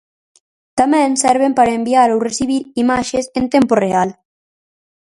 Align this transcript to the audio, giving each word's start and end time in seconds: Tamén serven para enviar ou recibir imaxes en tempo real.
Tamén 0.79 1.09
serven 1.23 1.53
para 1.57 1.77
enviar 1.79 2.09
ou 2.13 2.23
recibir 2.27 2.61
imaxes 2.83 3.25
en 3.39 3.45
tempo 3.55 3.73
real. 3.85 4.09